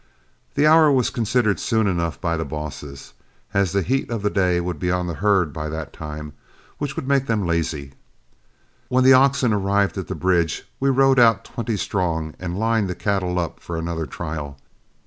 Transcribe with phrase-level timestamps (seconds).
[0.55, 3.13] That hour was considered soon enough by the bosses,
[3.53, 6.33] as the heat of the day would be on the herd by that time,
[6.79, 7.93] which would make them lazy.
[8.87, 12.95] When the oxen arrived at the bridge, we rode out twenty strong and lined the
[12.95, 14.57] cattle up for another trial.